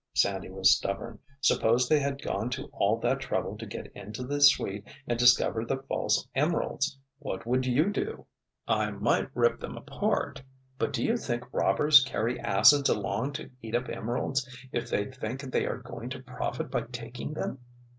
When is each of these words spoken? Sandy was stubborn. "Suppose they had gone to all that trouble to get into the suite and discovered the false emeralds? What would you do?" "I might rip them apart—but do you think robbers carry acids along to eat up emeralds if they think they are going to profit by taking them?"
Sandy 0.15 0.49
was 0.49 0.71
stubborn. 0.75 1.19
"Suppose 1.41 1.87
they 1.87 1.99
had 1.99 2.23
gone 2.23 2.49
to 2.49 2.65
all 2.73 2.97
that 3.01 3.19
trouble 3.19 3.55
to 3.59 3.67
get 3.67 3.85
into 3.93 4.23
the 4.23 4.41
suite 4.41 4.83
and 5.05 5.19
discovered 5.19 5.67
the 5.67 5.83
false 5.83 6.27
emeralds? 6.33 6.97
What 7.19 7.45
would 7.45 7.67
you 7.67 7.91
do?" 7.91 8.25
"I 8.67 8.89
might 8.89 9.29
rip 9.35 9.59
them 9.59 9.77
apart—but 9.77 10.91
do 10.91 11.03
you 11.03 11.17
think 11.17 11.43
robbers 11.53 12.03
carry 12.03 12.39
acids 12.39 12.89
along 12.89 13.33
to 13.33 13.51
eat 13.61 13.75
up 13.75 13.89
emeralds 13.89 14.49
if 14.71 14.89
they 14.89 15.05
think 15.05 15.41
they 15.41 15.67
are 15.67 15.77
going 15.77 16.09
to 16.09 16.23
profit 16.23 16.71
by 16.71 16.81
taking 16.91 17.35
them?" 17.35 17.59